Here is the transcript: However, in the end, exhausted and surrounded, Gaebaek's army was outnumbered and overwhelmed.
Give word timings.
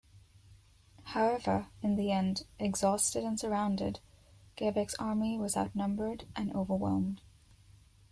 However, 1.03 1.67
in 1.83 1.95
the 1.95 2.11
end, 2.11 2.47
exhausted 2.57 3.23
and 3.23 3.39
surrounded, 3.39 3.99
Gaebaek's 4.57 4.95
army 4.95 5.37
was 5.37 5.55
outnumbered 5.55 6.25
and 6.35 6.51
overwhelmed. 6.55 7.21